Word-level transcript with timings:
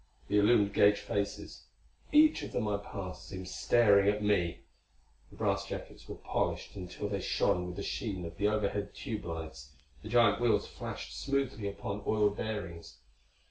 The 0.29 0.39
illumined 0.39 0.73
gauge 0.73 0.97
faces 0.99 1.65
each 2.11 2.41
of 2.41 2.53
them 2.53 2.67
I 2.67 2.77
passed 2.77 3.29
seemed 3.29 3.47
staring 3.47 4.09
at 4.09 4.23
me. 4.23 4.61
The 5.29 5.37
brass 5.37 5.67
jackets 5.67 6.09
were 6.09 6.15
polished 6.15 6.75
until 6.75 7.07
they 7.07 7.21
shone 7.21 7.67
with 7.67 7.75
the 7.75 7.83
sheen 7.83 8.25
of 8.25 8.35
the 8.37 8.47
overhead 8.47 8.95
tube 8.95 9.25
lights; 9.25 9.73
the 10.01 10.09
giant 10.09 10.41
wheels 10.41 10.65
flashed 10.65 11.15
smoothly 11.15 11.67
upon 11.69 12.01
oiled 12.07 12.35
bearings. 12.35 12.97